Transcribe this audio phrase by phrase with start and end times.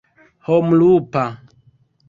[0.47, 1.25] homlupa